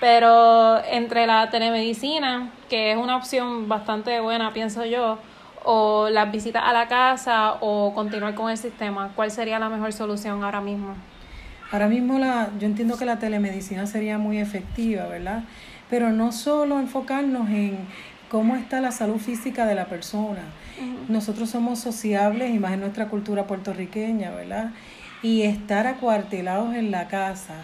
Pero 0.00 0.82
entre 0.84 1.26
la 1.26 1.48
telemedicina, 1.48 2.50
que 2.68 2.90
es 2.90 2.96
una 2.96 3.16
opción 3.16 3.68
bastante 3.68 4.18
buena, 4.18 4.52
pienso 4.52 4.84
yo, 4.84 5.18
o 5.64 6.08
las 6.10 6.32
visitas 6.32 6.64
a 6.64 6.72
la 6.72 6.88
casa 6.88 7.58
o 7.60 7.94
continuar 7.94 8.34
con 8.34 8.50
el 8.50 8.56
sistema, 8.56 9.12
¿cuál 9.14 9.30
sería 9.30 9.60
la 9.60 9.68
mejor 9.68 9.92
solución 9.92 10.42
ahora 10.42 10.60
mismo? 10.60 10.96
Ahora 11.72 11.88
mismo 11.88 12.20
la, 12.20 12.50
yo 12.60 12.66
entiendo 12.66 12.96
que 12.96 13.04
la 13.04 13.18
telemedicina 13.18 13.88
sería 13.88 14.18
muy 14.18 14.38
efectiva, 14.38 15.06
¿verdad? 15.06 15.42
Pero 15.90 16.10
no 16.10 16.30
solo 16.30 16.78
enfocarnos 16.78 17.48
en, 17.50 17.78
cómo 18.32 18.56
está 18.56 18.80
la 18.80 18.92
salud 18.92 19.18
física 19.18 19.66
de 19.66 19.74
la 19.74 19.84
persona. 19.84 20.40
Nosotros 21.10 21.50
somos 21.50 21.80
sociables 21.80 22.54
y 22.54 22.58
más 22.58 22.72
en 22.72 22.80
nuestra 22.80 23.08
cultura 23.08 23.46
puertorriqueña, 23.46 24.30
¿verdad? 24.30 24.70
Y 25.22 25.42
estar 25.42 25.86
acuartelados 25.86 26.74
en 26.74 26.90
la 26.90 27.08
casa. 27.08 27.56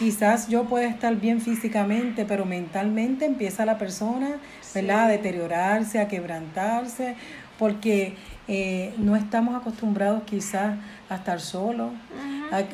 Quizás 0.00 0.48
yo 0.48 0.64
pueda 0.64 0.88
estar 0.88 1.14
bien 1.14 1.40
físicamente, 1.40 2.24
pero 2.24 2.44
mentalmente 2.44 3.24
empieza 3.24 3.64
la 3.64 3.78
persona, 3.78 4.30
¿verdad? 4.74 5.04
A 5.04 5.08
deteriorarse, 5.08 6.00
a 6.00 6.08
quebrantarse, 6.08 7.14
porque 7.60 8.14
eh, 8.48 8.94
no 8.96 9.16
estamos 9.16 9.54
acostumbrados 9.54 10.22
quizás 10.24 10.78
a 11.10 11.16
estar 11.16 11.40
solos, 11.40 11.90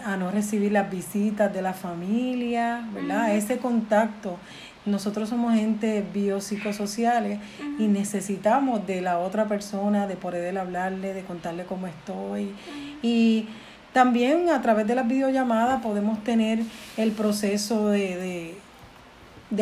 a, 0.04 0.16
no 0.16 0.30
recibir 0.30 0.70
las 0.70 0.88
visitas 0.88 1.52
de 1.52 1.60
la 1.60 1.74
familia, 1.74 2.88
¿verdad? 2.94 3.34
Ese 3.34 3.58
contacto. 3.58 4.38
Nosotros 4.86 5.28
somos 5.28 5.54
gente 5.54 6.04
biopsicosociales 6.14 7.40
y 7.80 7.88
necesitamos 7.88 8.86
de 8.86 9.00
la 9.00 9.18
otra 9.18 9.46
persona, 9.46 10.06
de 10.06 10.14
poder 10.14 10.56
hablarle, 10.56 11.12
de 11.12 11.24
contarle 11.24 11.64
cómo 11.64 11.88
estoy. 11.88 12.54
Y 13.02 13.48
también 13.92 14.50
a 14.50 14.62
través 14.62 14.86
de 14.86 14.94
las 14.94 15.08
videollamadas 15.08 15.82
podemos 15.82 16.22
tener 16.22 16.60
el 16.96 17.10
proceso 17.10 17.88
de, 17.88 18.16
de, 18.16 18.54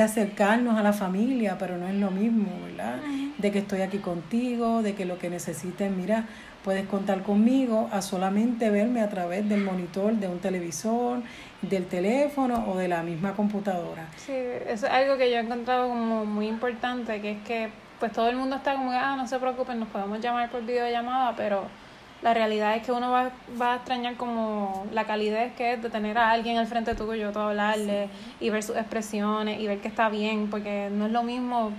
acercarnos 0.02 0.78
a 0.78 0.82
la 0.82 0.92
familia, 0.92 1.56
pero 1.58 1.76
no 1.76 1.86
es 1.88 1.94
lo 1.94 2.10
mismo, 2.10 2.48
¿verdad? 2.64 2.96
De 3.38 3.52
que 3.52 3.58
estoy 3.58 3.82
aquí 3.82 3.98
contigo, 3.98 4.82
de 4.82 4.94
que 4.94 5.04
lo 5.04 5.18
que 5.18 5.28
necesiten, 5.28 5.96
mira, 5.96 6.26
puedes 6.64 6.86
contar 6.86 7.22
conmigo 7.22 7.88
a 7.92 8.00
solamente 8.00 8.70
verme 8.70 9.02
a 9.02 9.10
través 9.10 9.46
del 9.48 9.60
monitor 9.62 10.14
de 10.14 10.28
un 10.28 10.38
televisor, 10.38 11.20
del 11.60 11.86
teléfono 11.86 12.64
o 12.68 12.78
de 12.78 12.88
la 12.88 13.02
misma 13.02 13.34
computadora. 13.34 14.08
Sí, 14.16 14.32
eso 14.32 14.86
es 14.86 14.92
algo 14.92 15.18
que 15.18 15.30
yo 15.30 15.36
he 15.36 15.40
encontrado 15.40 15.88
como 15.88 16.24
muy 16.24 16.48
importante, 16.48 17.20
que 17.20 17.32
es 17.32 17.42
que 17.42 17.68
pues 18.00 18.12
todo 18.12 18.28
el 18.28 18.36
mundo 18.36 18.56
está 18.56 18.74
como, 18.74 18.90
ah, 18.90 19.14
no 19.16 19.26
se 19.28 19.38
preocupen, 19.38 19.78
nos 19.80 19.88
podemos 19.88 20.20
llamar 20.20 20.50
por 20.50 20.62
videollamada, 20.64 21.34
pero 21.36 21.64
la 22.24 22.32
realidad 22.32 22.74
es 22.74 22.82
que 22.82 22.90
uno 22.90 23.10
va, 23.10 23.32
va 23.60 23.74
a 23.74 23.76
extrañar 23.76 24.16
como 24.16 24.86
la 24.92 25.04
calidez 25.04 25.52
que 25.52 25.74
es 25.74 25.82
de 25.82 25.90
tener 25.90 26.16
a 26.16 26.30
alguien 26.30 26.56
al 26.56 26.66
frente 26.66 26.94
tuyo, 26.94 27.32
todo 27.32 27.48
hablarle 27.48 28.08
y 28.40 28.48
ver 28.48 28.62
sus 28.62 28.76
expresiones 28.76 29.60
y 29.60 29.66
ver 29.66 29.80
que 29.80 29.88
está 29.88 30.08
bien, 30.08 30.48
porque 30.48 30.88
no 30.90 31.04
es 31.04 31.12
lo 31.12 31.22
mismo 31.22 31.70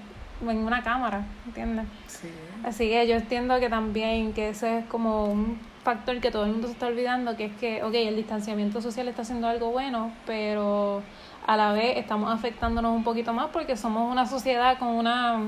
en 0.48 0.58
una 0.60 0.84
cámara, 0.84 1.26
¿entiendes? 1.48 1.88
Sí. 2.06 2.30
Así 2.64 2.88
que 2.88 3.08
yo 3.08 3.16
entiendo 3.16 3.60
que 3.60 3.70
también 3.70 4.34
que 4.34 4.50
ese 4.50 4.80
es 4.80 4.86
como 4.86 5.26
un 5.26 5.60
factor 5.84 6.20
que 6.20 6.30
todo 6.30 6.46
el 6.46 6.52
mundo 6.52 6.68
se 6.68 6.74
está 6.74 6.86
olvidando, 6.86 7.36
que 7.36 7.46
es 7.46 7.56
que, 7.56 7.82
ok, 7.82 7.96
el 7.96 8.16
distanciamiento 8.16 8.82
social 8.82 9.08
está 9.08 9.24
haciendo 9.24 9.48
algo 9.48 9.72
bueno, 9.72 10.12
pero 10.28 11.02
a 11.48 11.58
la 11.58 11.74
vez 11.74 11.98
estamos 11.98 12.32
afectándonos 12.32 12.96
un 12.96 13.04
poquito 13.04 13.34
más 13.34 13.48
porque 13.52 13.76
somos 13.76 14.12
una 14.12 14.28
sociedad 14.28 14.78
con 14.78 14.90
una, 14.90 15.40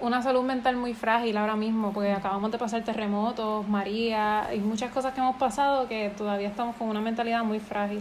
una 0.00 0.22
salud 0.22 0.42
mental 0.42 0.76
muy 0.76 0.94
frágil 0.94 1.36
ahora 1.36 1.56
mismo, 1.56 1.92
porque 1.92 2.12
acabamos 2.12 2.52
de 2.52 2.58
pasar 2.58 2.82
terremotos, 2.84 3.66
María, 3.68 4.48
y 4.54 4.58
muchas 4.58 4.90
cosas 4.90 5.14
que 5.14 5.20
hemos 5.20 5.36
pasado 5.36 5.88
que 5.88 6.12
todavía 6.16 6.48
estamos 6.48 6.76
con 6.76 6.88
una 6.88 7.00
mentalidad 7.00 7.44
muy 7.44 7.60
frágil. 7.60 8.00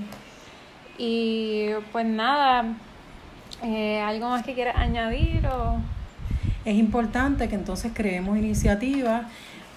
Y 0.97 1.69
pues 1.91 2.05
nada, 2.05 2.65
eh, 3.63 4.01
¿algo 4.01 4.29
más 4.29 4.43
que 4.43 4.53
quieras 4.53 4.75
añadir? 4.77 5.45
O? 5.47 5.77
Es 6.65 6.75
importante 6.75 7.47
que 7.47 7.55
entonces 7.55 7.91
creemos 7.93 8.37
iniciativas 8.37 9.23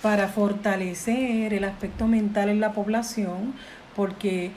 para 0.02 0.28
fortalecer 0.28 1.52
el 1.52 1.64
aspecto 1.64 2.06
mental 2.06 2.48
en 2.48 2.60
la 2.60 2.72
población, 2.72 3.54
porque 3.94 4.50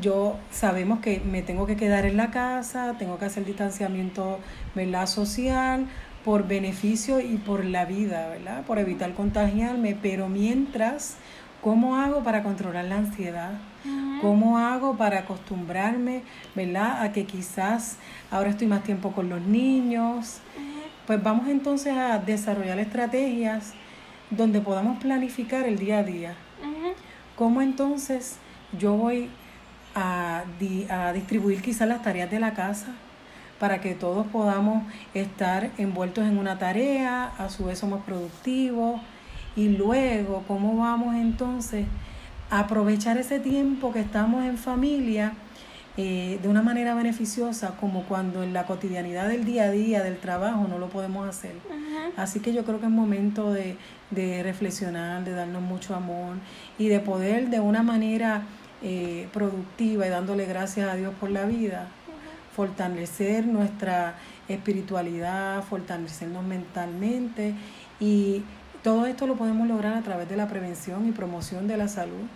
yo 0.00 0.36
sabemos 0.50 1.00
que 1.00 1.20
me 1.20 1.42
tengo 1.42 1.66
que 1.66 1.76
quedar 1.76 2.04
en 2.04 2.16
la 2.16 2.30
casa, 2.30 2.94
tengo 2.98 3.18
que 3.18 3.24
hacer 3.24 3.44
distanciamiento 3.44 4.38
¿verdad? 4.74 5.06
social 5.06 5.86
por 6.28 6.46
beneficio 6.46 7.20
y 7.20 7.38
por 7.38 7.64
la 7.64 7.86
vida, 7.86 8.28
¿verdad? 8.28 8.62
Por 8.66 8.78
evitar 8.78 9.14
contagiarme, 9.14 9.96
pero 10.02 10.28
mientras, 10.28 11.16
¿cómo 11.62 11.96
hago 11.96 12.22
para 12.22 12.42
controlar 12.42 12.84
la 12.84 12.96
ansiedad? 12.96 13.52
¿Cómo 14.20 14.58
hago 14.58 14.94
para 14.98 15.20
acostumbrarme, 15.20 16.24
¿verdad? 16.54 17.00
A 17.00 17.12
que 17.12 17.24
quizás 17.24 17.96
ahora 18.30 18.50
estoy 18.50 18.66
más 18.66 18.84
tiempo 18.84 19.12
con 19.12 19.30
los 19.30 19.40
niños. 19.40 20.40
Pues 21.06 21.22
vamos 21.22 21.48
entonces 21.48 21.96
a 21.96 22.18
desarrollar 22.18 22.78
estrategias 22.78 23.72
donde 24.28 24.60
podamos 24.60 24.98
planificar 24.98 25.64
el 25.64 25.78
día 25.78 26.00
a 26.00 26.02
día. 26.02 26.34
¿Cómo 27.36 27.62
entonces 27.62 28.36
yo 28.78 28.92
voy 28.92 29.30
a, 29.94 30.44
a 30.90 31.12
distribuir 31.14 31.62
quizás 31.62 31.88
las 31.88 32.02
tareas 32.02 32.30
de 32.30 32.38
la 32.38 32.52
casa? 32.52 32.88
Para 33.58 33.80
que 33.80 33.94
todos 33.94 34.26
podamos 34.26 34.84
estar 35.14 35.70
envueltos 35.78 36.24
en 36.24 36.38
una 36.38 36.58
tarea, 36.58 37.32
a 37.38 37.48
su 37.48 37.64
vez 37.64 37.78
somos 37.78 38.02
productivos. 38.04 39.00
Y 39.56 39.70
luego 39.70 40.44
cómo 40.46 40.76
vamos 40.76 41.16
entonces 41.16 41.86
a 42.50 42.60
aprovechar 42.60 43.18
ese 43.18 43.40
tiempo 43.40 43.92
que 43.92 44.00
estamos 44.00 44.44
en 44.44 44.56
familia 44.56 45.32
eh, 46.00 46.38
de 46.40 46.48
una 46.48 46.62
manera 46.62 46.94
beneficiosa 46.94 47.74
como 47.80 48.04
cuando 48.04 48.44
en 48.44 48.52
la 48.52 48.66
cotidianidad 48.66 49.28
del 49.28 49.44
día 49.44 49.64
a 49.64 49.70
día 49.72 50.04
del 50.04 50.18
trabajo 50.18 50.68
no 50.68 50.78
lo 50.78 50.88
podemos 50.88 51.28
hacer. 51.28 51.56
Así 52.16 52.38
que 52.38 52.52
yo 52.52 52.64
creo 52.64 52.78
que 52.78 52.86
es 52.86 52.92
momento 52.92 53.52
de, 53.52 53.76
de, 54.12 54.44
reflexionar, 54.44 55.24
de 55.24 55.32
darnos 55.32 55.60
mucho 55.60 55.96
amor 55.96 56.36
y 56.78 56.86
de 56.86 57.00
poder 57.00 57.48
de 57.48 57.58
una 57.58 57.82
manera 57.82 58.42
eh, 58.80 59.26
productiva 59.32 60.06
y 60.06 60.10
dándole 60.10 60.46
gracias 60.46 60.88
a 60.88 60.94
Dios 60.94 61.12
por 61.18 61.30
la 61.30 61.46
vida, 61.46 61.88
fortalecer 62.54 63.46
nuestra 63.46 64.14
espiritualidad, 64.48 65.62
fortalecernos 65.64 66.44
mentalmente 66.44 67.54
y 68.00 68.42
todo 68.82 69.06
esto 69.06 69.26
lo 69.26 69.36
podemos 69.36 69.68
lograr 69.68 69.94
a 69.94 70.02
través 70.02 70.28
de 70.28 70.36
la 70.36 70.48
prevención 70.48 71.08
y 71.08 71.12
promoción 71.12 71.66
de 71.66 71.76
la 71.76 71.88
salud 71.88 72.26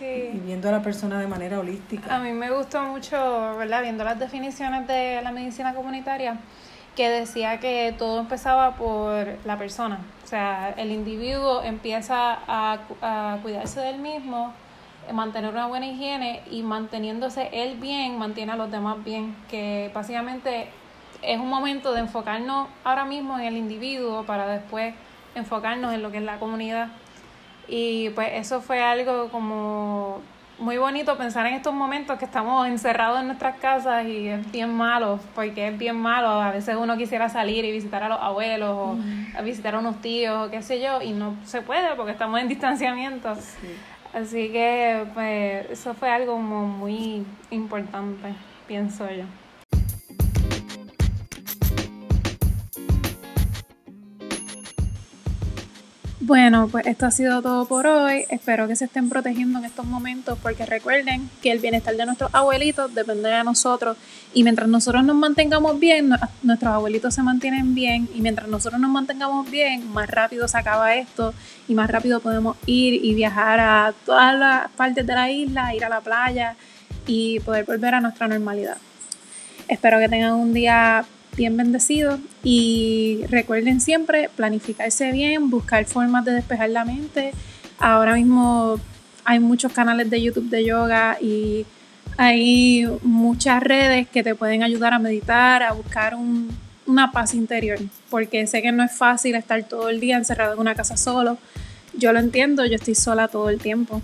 y 0.00 0.38
viendo 0.38 0.68
a 0.68 0.72
la 0.72 0.82
persona 0.82 1.20
de 1.20 1.26
manera 1.26 1.58
holística. 1.58 2.14
A 2.14 2.20
mí 2.20 2.32
me 2.32 2.50
gustó 2.50 2.82
mucho, 2.82 3.16
¿verdad? 3.58 3.82
Viendo 3.82 4.04
las 4.04 4.18
definiciones 4.18 4.86
de 4.86 5.20
la 5.22 5.32
medicina 5.32 5.74
comunitaria, 5.74 6.38
que 6.96 7.10
decía 7.10 7.60
que 7.60 7.94
todo 7.98 8.20
empezaba 8.20 8.76
por 8.76 9.26
la 9.44 9.58
persona. 9.58 10.00
O 10.24 10.26
sea, 10.26 10.74
el 10.76 10.90
individuo 10.90 11.62
empieza 11.62 12.38
a, 12.46 12.78
a 13.02 13.38
cuidarse 13.42 13.80
del 13.80 13.98
mismo, 13.98 14.52
mantener 15.12 15.52
una 15.52 15.66
buena 15.66 15.86
higiene 15.86 16.42
y 16.50 16.62
manteniéndose 16.62 17.48
él 17.52 17.76
bien, 17.76 18.18
mantiene 18.18 18.52
a 18.52 18.56
los 18.56 18.70
demás 18.70 19.02
bien. 19.04 19.34
Que 19.48 19.90
básicamente 19.94 20.68
es 21.22 21.38
un 21.38 21.48
momento 21.48 21.92
de 21.92 22.00
enfocarnos 22.00 22.68
ahora 22.84 23.04
mismo 23.04 23.38
en 23.38 23.44
el 23.44 23.56
individuo 23.56 24.24
para 24.24 24.46
después 24.46 24.94
enfocarnos 25.34 25.92
en 25.94 26.02
lo 26.02 26.10
que 26.10 26.18
es 26.18 26.24
la 26.24 26.38
comunidad. 26.38 26.88
Y 27.68 28.10
pues 28.10 28.30
eso 28.34 28.60
fue 28.60 28.82
algo 28.82 29.28
como 29.28 30.20
muy 30.58 30.76
bonito 30.76 31.16
pensar 31.16 31.46
en 31.46 31.54
estos 31.54 31.72
momentos 31.72 32.18
que 32.18 32.26
estamos 32.26 32.66
encerrados 32.66 33.20
en 33.20 33.28
nuestras 33.28 33.56
casas 33.60 34.04
y 34.06 34.28
es 34.28 34.52
bien 34.52 34.72
malo, 34.72 35.18
porque 35.34 35.68
es 35.68 35.78
bien 35.78 35.96
malo. 35.96 36.28
A 36.28 36.50
veces 36.50 36.76
uno 36.78 36.96
quisiera 36.96 37.28
salir 37.28 37.64
y 37.64 37.72
visitar 37.72 38.02
a 38.02 38.08
los 38.08 38.20
abuelos 38.20 38.70
o 38.70 38.96
a 39.38 39.42
visitar 39.42 39.74
a 39.74 39.78
unos 39.78 40.00
tíos 40.02 40.48
o 40.48 40.50
qué 40.50 40.62
sé 40.62 40.80
yo, 40.80 41.00
y 41.00 41.12
no 41.12 41.34
se 41.44 41.62
puede 41.62 41.94
porque 41.96 42.12
estamos 42.12 42.38
en 42.40 42.48
distanciamiento. 42.48 43.34
Así 44.12 44.50
que 44.50 45.06
pues 45.14 45.70
eso 45.70 45.94
fue 45.94 46.10
algo 46.10 46.36
muy 46.38 47.24
importante, 47.50 48.34
pienso 48.66 49.08
yo. 49.10 49.24
Bueno, 56.30 56.68
pues 56.68 56.86
esto 56.86 57.06
ha 57.06 57.10
sido 57.10 57.42
todo 57.42 57.66
por 57.66 57.88
hoy. 57.88 58.24
Espero 58.28 58.68
que 58.68 58.76
se 58.76 58.84
estén 58.84 59.08
protegiendo 59.08 59.58
en 59.58 59.64
estos 59.64 59.84
momentos 59.84 60.38
porque 60.40 60.64
recuerden 60.64 61.28
que 61.42 61.50
el 61.50 61.58
bienestar 61.58 61.96
de 61.96 62.06
nuestros 62.06 62.32
abuelitos 62.32 62.94
depende 62.94 63.28
de 63.28 63.42
nosotros 63.42 63.96
y 64.32 64.44
mientras 64.44 64.68
nosotros 64.68 65.02
nos 65.02 65.16
mantengamos 65.16 65.80
bien, 65.80 66.10
nuestros 66.44 66.72
abuelitos 66.72 67.16
se 67.16 67.24
mantienen 67.24 67.74
bien 67.74 68.08
y 68.14 68.20
mientras 68.20 68.46
nosotros 68.46 68.80
nos 68.80 68.92
mantengamos 68.92 69.50
bien, 69.50 69.92
más 69.92 70.08
rápido 70.08 70.46
se 70.46 70.56
acaba 70.56 70.94
esto 70.94 71.34
y 71.66 71.74
más 71.74 71.90
rápido 71.90 72.20
podemos 72.20 72.56
ir 72.64 73.04
y 73.04 73.12
viajar 73.14 73.58
a 73.58 73.92
todas 74.06 74.38
las 74.38 74.70
partes 74.70 75.04
de 75.04 75.12
la 75.12 75.32
isla, 75.32 75.74
ir 75.74 75.84
a 75.84 75.88
la 75.88 76.00
playa 76.00 76.54
y 77.08 77.40
poder 77.40 77.64
volver 77.64 77.96
a 77.96 78.00
nuestra 78.00 78.28
normalidad. 78.28 78.76
Espero 79.66 79.98
que 79.98 80.08
tengan 80.08 80.34
un 80.34 80.54
día 80.54 81.04
bien 81.36 81.56
bendecidos 81.56 82.20
y 82.42 83.20
recuerden 83.28 83.80
siempre 83.80 84.28
planificarse 84.34 85.12
bien, 85.12 85.50
buscar 85.50 85.84
formas 85.84 86.24
de 86.24 86.32
despejar 86.32 86.70
la 86.70 86.84
mente. 86.84 87.32
Ahora 87.78 88.14
mismo 88.14 88.78
hay 89.24 89.40
muchos 89.40 89.72
canales 89.72 90.10
de 90.10 90.22
YouTube 90.22 90.50
de 90.50 90.64
yoga 90.64 91.18
y 91.20 91.66
hay 92.16 92.86
muchas 93.02 93.62
redes 93.62 94.08
que 94.08 94.22
te 94.22 94.34
pueden 94.34 94.62
ayudar 94.62 94.92
a 94.92 94.98
meditar, 94.98 95.62
a 95.62 95.72
buscar 95.72 96.16
una 96.86 97.12
paz 97.12 97.34
interior, 97.34 97.78
porque 98.10 98.46
sé 98.46 98.60
que 98.60 98.72
no 98.72 98.82
es 98.82 98.92
fácil 98.92 99.34
estar 99.34 99.62
todo 99.64 99.88
el 99.88 100.00
día 100.00 100.16
encerrado 100.16 100.54
en 100.54 100.60
una 100.60 100.74
casa 100.74 100.96
solo. 100.96 101.38
Yo 101.94 102.12
lo 102.12 102.18
entiendo, 102.18 102.66
yo 102.66 102.74
estoy 102.74 102.94
sola 102.94 103.28
todo 103.28 103.48
el 103.48 103.58
tiempo. 103.58 104.02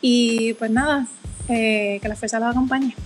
Y 0.00 0.54
pues 0.54 0.70
nada, 0.70 1.06
eh, 1.48 1.98
que 2.02 2.08
la 2.08 2.16
fuerza 2.16 2.40
los 2.40 2.50
acompañe. 2.50 2.96